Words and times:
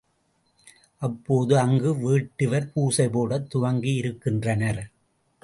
அப்போது 1.01 1.57
அங்கு 1.57 1.91
வேட்டுவர், 1.95 2.67
பூசை 2.73 3.09
போடத் 3.09 3.55
துவங்கியிருக்கின்றனர். 3.55 4.83